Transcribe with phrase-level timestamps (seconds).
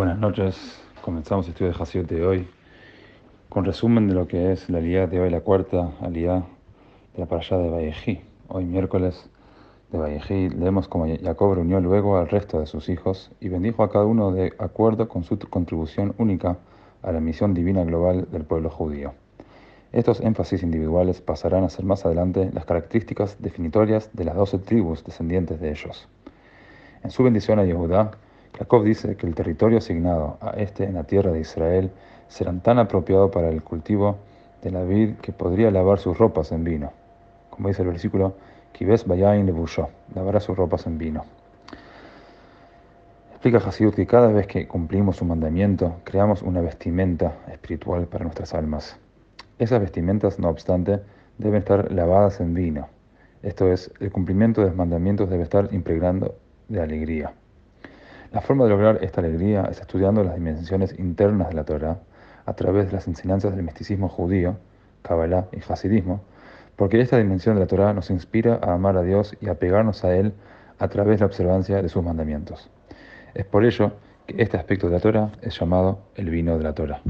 [0.00, 2.48] Buenas noches, comenzamos el estudio de Hasidut de hoy
[3.48, 6.44] con resumen de lo que es la aliyah de hoy, la cuarta aliyah
[7.14, 8.20] de la parashá de Vallejí.
[8.46, 9.28] Hoy miércoles
[9.90, 13.90] de Vallejí leemos como Jacob reunió luego al resto de sus hijos y bendijo a
[13.90, 16.58] cada uno de acuerdo con su contribución única
[17.02, 19.14] a la misión divina global del pueblo judío.
[19.90, 25.02] Estos énfasis individuales pasarán a ser más adelante las características definitorias de las doce tribus
[25.02, 26.06] descendientes de ellos.
[27.02, 28.12] En su bendición a Yehudá,
[28.56, 31.90] Jacob dice que el territorio asignado a este en la tierra de Israel
[32.28, 34.18] será tan apropiado para el cultivo
[34.62, 36.92] de la vid que podría lavar sus ropas en vino.
[37.50, 38.34] Como dice el versículo,
[38.72, 39.54] Kibes Bayain le
[40.14, 41.24] lavará sus ropas en vino.
[43.32, 48.52] Explica Hasidut que cada vez que cumplimos un mandamiento, creamos una vestimenta espiritual para nuestras
[48.52, 48.96] almas.
[49.58, 51.00] Esas vestimentas, no obstante,
[51.38, 52.88] deben estar lavadas en vino.
[53.42, 56.34] Esto es, el cumplimiento de los mandamientos debe estar impregnando
[56.68, 57.32] de alegría.
[58.30, 61.98] La forma de lograr esta alegría es estudiando las dimensiones internas de la Torah
[62.44, 64.58] a través de las enseñanzas del misticismo judío,
[65.00, 66.20] Kabbalah y Hasidismo,
[66.76, 70.04] porque esta dimensión de la Torah nos inspira a amar a Dios y a pegarnos
[70.04, 70.34] a Él
[70.78, 72.70] a través de la observancia de sus mandamientos.
[73.34, 73.92] Es por ello
[74.26, 77.00] que este aspecto de la Torah es llamado el vino de la Torah.